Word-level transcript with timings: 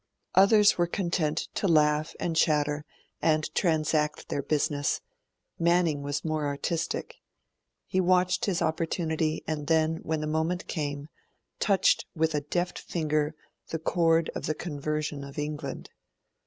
Others 0.33 0.79
were 0.79 0.87
content 0.87 1.47
to 1.53 1.67
laugh 1.67 2.15
and 2.19 2.35
chatter 2.35 2.85
and 3.21 3.53
transact 3.53 4.29
their 4.29 4.41
business; 4.41 4.99
Manning 5.59 6.01
was 6.01 6.25
more 6.25 6.47
artistic. 6.47 7.17
He 7.85 8.01
watched 8.01 8.45
his 8.45 8.63
opportunity, 8.63 9.43
and 9.45 9.67
then, 9.67 9.97
when 9.97 10.19
the 10.19 10.25
moment 10.25 10.65
came, 10.65 11.09
touched 11.59 12.07
with 12.15 12.33
a 12.33 12.41
deft 12.41 12.79
finger 12.79 13.35
the 13.67 13.77
chord 13.77 14.31
of 14.33 14.47
the 14.47 14.55
Conversion 14.55 15.23
of 15.23 15.37
England. 15.37 15.91